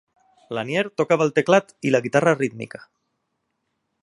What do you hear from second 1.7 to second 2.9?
i la guitarra rítmica.